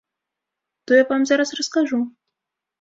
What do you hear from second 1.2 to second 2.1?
зараз раскажу.